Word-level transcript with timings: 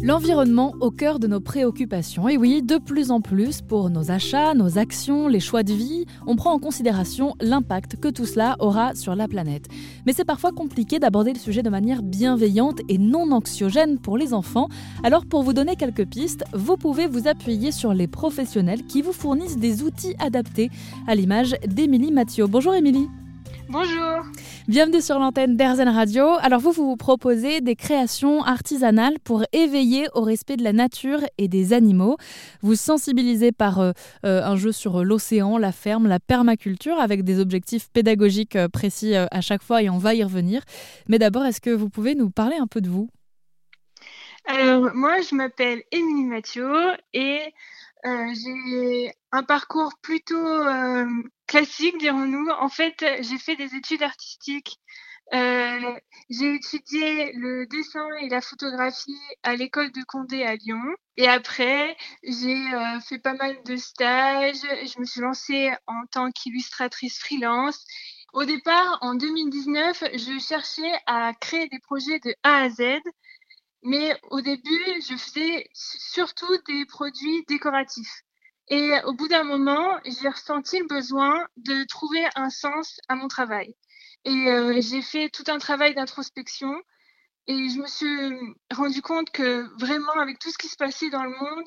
L'environnement 0.00 0.74
au 0.80 0.90
cœur 0.90 1.18
de 1.18 1.26
nos 1.26 1.40
préoccupations. 1.40 2.28
Et 2.28 2.36
oui, 2.36 2.62
de 2.62 2.78
plus 2.78 3.10
en 3.10 3.20
plus, 3.20 3.60
pour 3.60 3.90
nos 3.90 4.10
achats, 4.10 4.54
nos 4.54 4.78
actions, 4.78 5.28
les 5.28 5.38
choix 5.38 5.62
de 5.62 5.72
vie, 5.72 6.06
on 6.26 6.34
prend 6.34 6.52
en 6.52 6.58
considération 6.58 7.34
l'impact 7.40 7.96
que 7.96 8.08
tout 8.08 8.26
cela 8.26 8.56
aura 8.58 8.94
sur 8.94 9.14
la 9.14 9.28
planète. 9.28 9.68
Mais 10.06 10.12
c'est 10.12 10.24
parfois 10.24 10.50
compliqué 10.50 10.98
d'aborder 10.98 11.32
le 11.32 11.38
sujet 11.38 11.62
de 11.62 11.70
manière 11.70 12.02
bienveillante 12.02 12.80
et 12.88 12.98
non 12.98 13.30
anxiogène 13.30 13.98
pour 13.98 14.16
les 14.16 14.34
enfants. 14.34 14.68
Alors 15.04 15.26
pour 15.26 15.42
vous 15.42 15.52
donner 15.52 15.76
quelques 15.76 16.06
pistes, 16.06 16.44
vous 16.52 16.76
pouvez 16.76 17.06
vous 17.06 17.28
appuyer 17.28 17.70
sur 17.70 17.94
les 17.94 18.08
professionnels 18.08 18.84
qui 18.86 19.02
vous 19.02 19.12
fournissent 19.12 19.58
des 19.58 19.82
outils 19.82 20.16
adaptés, 20.18 20.70
à 21.06 21.14
l'image 21.14 21.54
d'Émilie 21.66 22.12
Mathieu. 22.12 22.46
Bonjour 22.46 22.74
Émilie. 22.74 23.08
Bonjour. 23.72 24.26
Bienvenue 24.68 25.00
sur 25.00 25.18
l'antenne 25.18 25.56
d'Airzen 25.56 25.88
Radio. 25.88 26.26
Alors 26.42 26.60
vous, 26.60 26.72
vous 26.72 26.94
proposez 26.94 27.62
des 27.62 27.74
créations 27.74 28.42
artisanales 28.42 29.18
pour 29.24 29.44
éveiller 29.54 30.08
au 30.12 30.20
respect 30.20 30.58
de 30.58 30.62
la 30.62 30.74
nature 30.74 31.20
et 31.38 31.48
des 31.48 31.72
animaux. 31.72 32.18
Vous 32.60 32.74
sensibilisez 32.74 33.50
par 33.50 33.80
euh, 33.80 33.92
euh, 34.26 34.44
un 34.44 34.56
jeu 34.56 34.72
sur 34.72 35.02
l'océan, 35.04 35.56
la 35.56 35.72
ferme, 35.72 36.06
la 36.06 36.20
permaculture, 36.20 37.00
avec 37.00 37.24
des 37.24 37.40
objectifs 37.40 37.88
pédagogiques 37.90 38.56
euh, 38.56 38.68
précis 38.68 39.14
à 39.14 39.40
chaque 39.40 39.62
fois 39.62 39.82
et 39.82 39.88
on 39.88 39.96
va 39.96 40.14
y 40.14 40.22
revenir. 40.22 40.60
Mais 41.08 41.18
d'abord, 41.18 41.46
est-ce 41.46 41.62
que 41.62 41.70
vous 41.70 41.88
pouvez 41.88 42.14
nous 42.14 42.28
parler 42.28 42.56
un 42.56 42.66
peu 42.66 42.82
de 42.82 42.90
vous? 42.90 43.08
Alors 44.44 44.94
moi, 44.94 45.22
je 45.22 45.34
m'appelle 45.34 45.82
Émilie 45.92 46.26
Mathieu 46.26 46.74
et 47.14 47.40
j'ai 48.04 49.12
un 49.30 49.42
parcours 49.42 49.92
plutôt 50.02 50.64
classique, 51.46 51.98
dirons-nous. 51.98 52.48
En 52.50 52.68
fait, 52.68 53.04
j'ai 53.20 53.38
fait 53.38 53.56
des 53.56 53.74
études 53.74 54.02
artistiques. 54.02 54.78
Euh, 55.34 55.98
j'ai 56.28 56.54
étudié 56.54 57.32
le 57.32 57.66
dessin 57.66 58.06
et 58.20 58.28
la 58.28 58.42
photographie 58.42 59.18
à 59.42 59.56
l'école 59.56 59.90
de 59.92 60.02
Condé 60.06 60.42
à 60.42 60.56
Lyon. 60.56 60.82
Et 61.16 61.26
après, 61.26 61.96
j'ai 62.22 62.74
euh, 62.74 63.00
fait 63.00 63.18
pas 63.18 63.32
mal 63.34 63.56
de 63.64 63.76
stages. 63.76 64.60
Je 64.60 65.00
me 65.00 65.06
suis 65.06 65.20
lancée 65.20 65.70
en 65.86 66.04
tant 66.10 66.30
qu'illustratrice 66.30 67.18
freelance. 67.18 67.82
Au 68.34 68.44
départ, 68.44 68.98
en 69.00 69.14
2019, 69.14 70.04
je 70.14 70.38
cherchais 70.38 70.92
à 71.06 71.32
créer 71.40 71.68
des 71.68 71.78
projets 71.80 72.18
de 72.20 72.34
A 72.42 72.62
à 72.64 72.68
Z. 72.68 72.82
Mais 73.82 74.16
au 74.30 74.40
début, 74.40 75.02
je 75.08 75.16
faisais 75.16 75.68
surtout 75.72 76.56
des 76.68 76.84
produits 76.86 77.44
décoratifs. 77.48 78.22
Et 78.68 78.92
au 79.04 79.12
bout 79.14 79.28
d'un 79.28 79.44
moment, 79.44 79.98
j'ai 80.04 80.28
ressenti 80.28 80.78
le 80.78 80.86
besoin 80.86 81.46
de 81.56 81.84
trouver 81.84 82.24
un 82.36 82.48
sens 82.48 83.00
à 83.08 83.16
mon 83.16 83.28
travail. 83.28 83.74
Et 84.24 84.48
euh, 84.48 84.80
j'ai 84.80 85.02
fait 85.02 85.28
tout 85.30 85.44
un 85.48 85.58
travail 85.58 85.94
d'introspection 85.94 86.72
et 87.48 87.68
je 87.68 87.80
me 87.80 87.86
suis 87.86 88.54
rendu 88.72 89.02
compte 89.02 89.30
que 89.30 89.66
vraiment, 89.80 90.12
avec 90.12 90.38
tout 90.38 90.50
ce 90.50 90.58
qui 90.58 90.68
se 90.68 90.76
passait 90.76 91.10
dans 91.10 91.24
le 91.24 91.30
monde, 91.30 91.64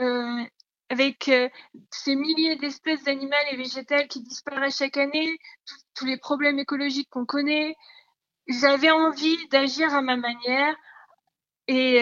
euh, 0.00 0.44
avec 0.88 1.28
euh, 1.28 1.48
ces 1.90 2.16
milliers 2.16 2.56
d'espèces 2.56 3.04
d'animaux 3.04 3.36
et 3.52 3.56
végétales 3.56 4.08
qui 4.08 4.22
disparaissent 4.22 4.78
chaque 4.78 4.96
année, 4.96 5.38
tous 5.94 6.06
les 6.06 6.16
problèmes 6.16 6.58
écologiques 6.58 7.10
qu'on 7.10 7.26
connaît, 7.26 7.76
j'avais 8.48 8.90
envie 8.90 9.46
d'agir 9.48 9.94
à 9.94 10.00
ma 10.00 10.16
manière. 10.16 10.74
Et 11.72 12.00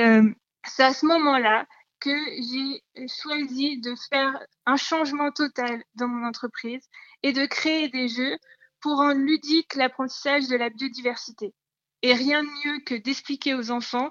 c'est 0.67 0.83
à 0.83 0.95
ce 0.95 1.05
moment-là 1.05 1.67
que 2.01 2.11
j'ai 2.41 3.07
choisi 3.07 3.79
de 3.83 3.95
faire 4.09 4.33
un 4.65 4.77
changement 4.77 5.31
total 5.31 5.85
dans 5.95 6.09
mon 6.09 6.27
entreprise 6.27 6.89
et 7.23 7.35
de 7.35 7.45
créer 7.45 7.91
des 7.91 8.09
jeux 8.09 8.39
pour 8.81 8.97
rendre 8.97 9.21
ludique 9.21 9.75
l'apprentissage 9.75 10.49
de 10.49 10.57
la 10.57 10.71
biodiversité. 10.71 11.53
Et 12.01 12.15
rien 12.15 12.45
de 12.45 12.49
mieux 12.49 12.81
que 12.87 12.95
d'expliquer 12.95 13.53
aux 13.53 13.71
enfants 13.71 14.11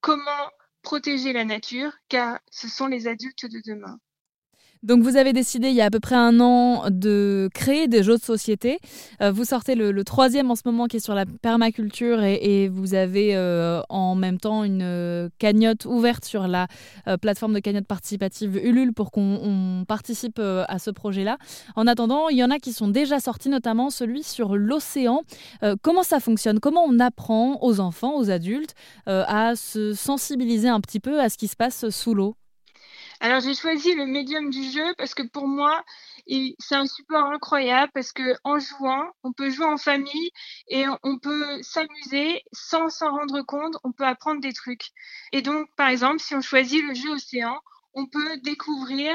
comment 0.00 0.50
protéger 0.82 1.32
la 1.32 1.44
nature, 1.44 1.92
car 2.08 2.38
ce 2.52 2.68
sont 2.68 2.86
les 2.86 3.08
adultes 3.08 3.46
de 3.46 3.60
demain. 3.64 3.98
Donc 4.82 5.04
vous 5.04 5.16
avez 5.16 5.32
décidé 5.32 5.68
il 5.68 5.74
y 5.74 5.80
a 5.80 5.84
à 5.84 5.90
peu 5.90 6.00
près 6.00 6.16
un 6.16 6.40
an 6.40 6.90
de 6.90 7.48
créer 7.54 7.86
des 7.86 8.02
jeux 8.02 8.16
de 8.16 8.22
société. 8.22 8.80
Euh, 9.20 9.30
vous 9.30 9.44
sortez 9.44 9.76
le, 9.76 10.02
troisième 10.02 10.50
en 10.50 10.56
ce 10.56 10.62
moment 10.64 10.86
qui 10.86 10.96
est 10.96 11.00
sur 11.00 11.14
la 11.14 11.24
permaculture 11.24 12.24
et, 12.24 12.68
vous 12.68 12.94
avez 12.94 13.36
euh, 13.36 13.80
en 13.88 14.16
même 14.16 14.38
temps 14.38 14.64
une 14.64 14.82
euh, 14.82 15.28
cagnotte 15.38 15.84
ouverte 15.84 16.24
sur 16.24 16.48
la 16.48 16.66
plateforme 17.20 17.54
de 17.54 17.60
cagnotte 17.60 17.86
participative 17.86 18.56
Ulule 18.56 18.92
pour 18.92 19.12
qu'on 19.12 19.84
participe 19.86 20.40
à 20.40 20.78
ce 20.78 20.90
projet-là. 20.90 21.38
En 21.76 21.86
attendant, 21.86 22.28
il 22.28 22.38
y 22.38 22.44
en 22.44 22.50
a 22.50 22.58
qui 22.58 22.72
sont 22.72 22.88
déjà 22.88 23.20
sortis, 23.20 23.48
notamment 23.48 23.90
celui 23.90 24.22
sur 24.22 24.56
l'océan. 24.56 25.22
comment 25.82 26.02
ça 26.02 26.20
fonctionne? 26.20 26.60
Comment 26.60 26.84
on 26.84 26.98
apprend 26.98 27.58
aux 27.62 27.80
enfants, 27.80 28.16
aux 28.16 28.30
adultes 28.30 28.74
à 29.06 29.54
se 29.56 29.92
sensibiliser 29.94 30.68
un 30.68 30.80
petit 30.80 31.00
peu 31.00 31.20
à 31.20 31.28
ce 31.28 31.36
qui 31.36 31.48
se 31.48 31.56
passe 31.56 31.88
sous 31.90 32.14
l'eau? 32.14 32.36
Alors 33.22 33.38
j'ai 33.40 33.54
choisi 33.54 33.94
le 33.94 34.04
médium 34.04 34.50
du 34.50 34.64
jeu 34.64 34.94
parce 34.98 35.14
que 35.14 35.22
pour 35.22 35.46
moi, 35.46 35.84
c'est 36.26 36.74
un 36.74 36.86
support 36.86 37.24
incroyable 37.26 37.92
parce 37.94 38.12
que 38.12 38.34
en 38.42 38.58
jouant, 38.58 39.04
on 39.22 39.32
peut 39.32 39.48
jouer 39.48 39.66
en 39.66 39.76
famille 39.76 40.30
et 40.66 40.86
on 41.04 41.18
peut 41.20 41.62
s'amuser 41.62 42.42
sans 42.52 42.88
s'en 42.88 43.12
rendre 43.12 43.42
compte, 43.42 43.76
on 43.84 43.92
peut 43.92 44.06
apprendre 44.06 44.40
des 44.40 44.52
trucs. 44.52 44.88
Et 45.30 45.40
donc 45.40 45.68
par 45.76 45.88
exemple, 45.88 46.18
si 46.18 46.34
on 46.34 46.40
choisit 46.40 46.82
le 46.82 46.94
jeu 46.94 47.10
océan, 47.10 47.60
on 47.94 48.06
peut 48.06 48.38
découvrir 48.38 49.14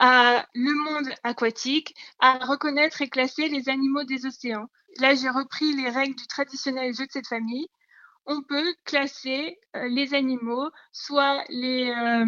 à 0.00 0.44
le 0.54 0.74
monde 0.74 1.14
aquatique, 1.22 1.94
à 2.18 2.44
reconnaître 2.44 3.02
et 3.02 3.08
classer 3.08 3.48
les 3.48 3.68
animaux 3.68 4.02
des 4.02 4.26
océans. 4.26 4.66
Là, 4.98 5.14
j'ai 5.14 5.30
repris 5.30 5.72
les 5.76 5.90
règles 5.90 6.16
du 6.16 6.26
traditionnel 6.26 6.92
jeu 6.92 7.06
de 7.06 7.12
cette 7.12 7.28
famille. 7.28 7.68
On 8.26 8.42
peut 8.42 8.74
classer 8.84 9.58
euh, 9.76 9.88
les 9.88 10.14
animaux, 10.14 10.70
soit 10.92 11.44
les, 11.48 11.90
euh, 11.90 12.24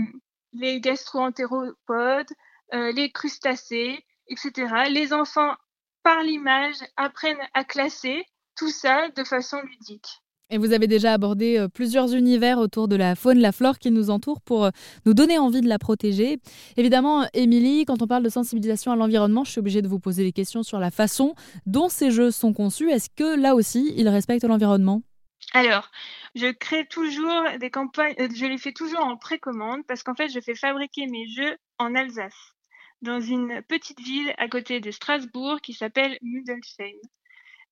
les 0.54 0.80
gastroentéropodes, 0.80 2.32
euh, 2.72 2.92
les 2.92 3.10
crustacés, 3.10 4.04
etc. 4.28 4.52
Les 4.90 5.12
enfants, 5.12 5.54
par 6.02 6.22
l'image, 6.22 6.76
apprennent 6.96 7.36
à 7.54 7.64
classer 7.64 8.24
tout 8.56 8.70
ça 8.70 9.08
de 9.10 9.24
façon 9.24 9.60
ludique. 9.62 10.22
Et 10.50 10.58
vous 10.58 10.72
avez 10.72 10.86
déjà 10.86 11.14
abordé 11.14 11.58
euh, 11.58 11.68
plusieurs 11.68 12.14
univers 12.14 12.58
autour 12.58 12.86
de 12.86 12.96
la 12.96 13.16
faune, 13.16 13.38
la 13.38 13.50
flore 13.50 13.78
qui 13.78 13.90
nous 13.90 14.10
entoure 14.10 14.40
pour 14.40 14.64
euh, 14.64 14.70
nous 15.06 15.14
donner 15.14 15.38
envie 15.38 15.62
de 15.62 15.68
la 15.68 15.78
protéger. 15.78 16.38
Évidemment, 16.76 17.26
Émilie, 17.32 17.84
quand 17.86 18.02
on 18.02 18.06
parle 18.06 18.22
de 18.22 18.28
sensibilisation 18.28 18.92
à 18.92 18.96
l'environnement, 18.96 19.44
je 19.44 19.52
suis 19.52 19.58
obligée 19.58 19.82
de 19.82 19.88
vous 19.88 19.98
poser 19.98 20.22
des 20.22 20.32
questions 20.32 20.62
sur 20.62 20.78
la 20.78 20.90
façon 20.90 21.34
dont 21.66 21.88
ces 21.88 22.10
jeux 22.10 22.30
sont 22.30 22.52
conçus. 22.52 22.90
Est-ce 22.90 23.08
que 23.08 23.40
là 23.40 23.54
aussi, 23.54 23.94
ils 23.96 24.08
respectent 24.08 24.44
l'environnement? 24.44 25.02
Alors, 25.52 25.90
je 26.34 26.50
crée 26.50 26.86
toujours 26.86 27.44
des 27.60 27.70
campagnes, 27.70 28.14
euh, 28.18 28.28
je 28.34 28.46
les 28.46 28.58
fais 28.58 28.72
toujours 28.72 29.04
en 29.04 29.16
précommande 29.16 29.86
parce 29.86 30.02
qu'en 30.02 30.14
fait, 30.14 30.28
je 30.28 30.40
fais 30.40 30.54
fabriquer 30.54 31.06
mes 31.06 31.26
jeux 31.28 31.56
en 31.78 31.94
Alsace, 31.94 32.54
dans 33.02 33.20
une 33.20 33.62
petite 33.62 34.00
ville 34.00 34.34
à 34.38 34.48
côté 34.48 34.80
de 34.80 34.90
Strasbourg 34.90 35.60
qui 35.60 35.74
s'appelle 35.74 36.18
Mudelsheim. 36.22 36.96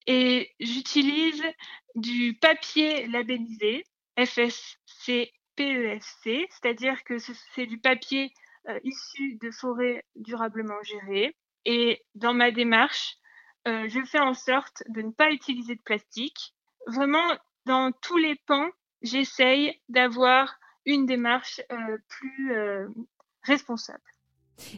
Et 0.07 0.51
j'utilise 0.61 1.43
du 1.95 2.35
papier 2.41 3.07
labellisé, 3.07 3.85
FSC 4.19 5.33
PEFC, 5.57 6.47
c'est-à-dire 6.51 7.03
que 7.05 7.19
c'est 7.19 7.67
du 7.67 7.79
papier 7.79 8.33
euh, 8.69 8.79
issu 8.85 9.37
de 9.41 9.51
forêts 9.51 10.05
durablement 10.17 10.83
gérées. 10.83 11.37
Et 11.65 12.03
dans 12.15 12.35
ma 12.35 12.51
démarche, 12.51 13.17
euh, 13.69 13.89
je 13.89 14.05
fais 14.05 14.19
en 14.19 14.35
sorte 14.35 14.83
de 14.89 15.03
ne 15.03 15.13
pas 15.13 15.31
utiliser 15.31 15.77
de 15.77 15.83
plastique. 15.83 16.55
Vraiment, 16.87 17.27
dans 17.67 17.93
tous 17.93 18.17
les 18.17 18.37
pans, 18.47 18.71
j'essaye 19.03 19.81
d'avoir 19.89 20.59
une 20.85 21.07
démarche 21.07 21.61
euh, 21.71 21.99
plus 22.09 22.53
euh, 22.55 22.89
responsable. 23.43 24.03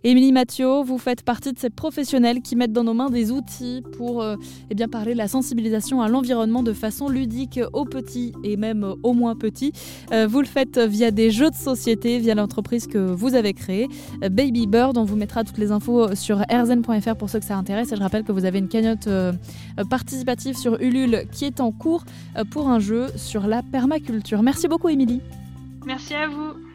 Émilie 0.03 0.33
Mathieu, 0.33 0.83
vous 0.83 0.99
faites 0.99 1.23
partie 1.23 1.53
de 1.53 1.59
ces 1.59 1.71
professionnels 1.71 2.43
qui 2.43 2.57
mettent 2.57 2.73
dans 2.73 2.85
nos 2.85 2.95
mains 2.95 3.11
des 3.11 3.31
outils 3.31 3.83
pour 3.97 4.23
euh, 4.23 4.37
eh 4.71 4.75
bien 4.75 4.89
parler 4.89 5.13
de 5.13 5.19
la 5.19 5.29
sensibilisation 5.29 6.03
à 6.03 6.09
l'environnement 6.09 6.63
de 6.63 6.73
façon 6.73 7.09
ludique 7.09 7.61
aux 7.73 7.85
petits 7.85 8.33
et 8.43 8.57
même 8.57 8.95
aux 9.03 9.13
moins 9.13 9.37
petits. 9.37 9.73
Euh, 10.13 10.27
vous 10.27 10.41
le 10.41 10.47
faites 10.47 10.79
via 10.79 11.11
des 11.11 11.31
jeux 11.31 11.51
de 11.51 11.55
société, 11.55 12.19
via 12.19 12.35
l'entreprise 12.35 12.87
que 12.87 12.99
vous 12.99 13.35
avez 13.35 13.55
créée, 13.55 13.89
euh, 14.23 14.29
Baby 14.29 14.67
Bird. 14.67 14.99
On 14.99 15.05
vous 15.05 15.17
mettra 15.17 15.45
toutes 15.45 15.59
les 15.59 15.71
infos 15.71 16.15
sur 16.15 16.39
rzn.fr 16.51 17.17
pour 17.17 17.31
ceux 17.31 17.39
que 17.39 17.47
ça 17.47 17.57
intéresse. 17.57 17.93
Et 17.93 17.97
je 17.97 18.03
rappelle 18.03 18.25
que 18.25 18.33
vous 18.33 18.45
avez 18.45 18.59
une 18.59 18.69
cagnotte 18.69 19.09
participative 19.89 20.57
sur 20.57 20.81
Ulule 20.81 21.27
qui 21.33 21.45
est 21.45 21.61
en 21.61 21.73
cours 21.73 22.05
pour 22.51 22.69
un 22.69 22.79
jeu 22.79 23.07
sur 23.17 23.47
la 23.47 23.63
permaculture. 23.63 24.43
Merci 24.43 24.69
beaucoup, 24.69 24.89
Émilie. 24.89 25.21
Merci 25.87 26.15
à 26.15 26.29
vous. 26.29 26.74